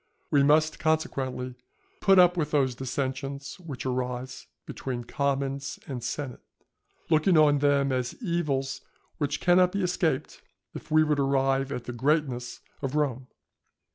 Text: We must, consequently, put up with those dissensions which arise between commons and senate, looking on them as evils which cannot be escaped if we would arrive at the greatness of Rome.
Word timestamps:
We 0.31 0.41
must, 0.41 0.79
consequently, 0.79 1.53
put 1.99 2.17
up 2.17 2.35
with 2.35 2.49
those 2.49 2.73
dissensions 2.73 3.59
which 3.59 3.85
arise 3.85 4.47
between 4.65 5.03
commons 5.03 5.77
and 5.85 6.03
senate, 6.03 6.41
looking 7.11 7.37
on 7.37 7.59
them 7.59 7.91
as 7.91 8.19
evils 8.19 8.81
which 9.19 9.39
cannot 9.39 9.71
be 9.73 9.83
escaped 9.83 10.41
if 10.73 10.89
we 10.89 11.03
would 11.03 11.19
arrive 11.19 11.71
at 11.71 11.83
the 11.83 11.93
greatness 11.93 12.61
of 12.81 12.95
Rome. 12.95 13.27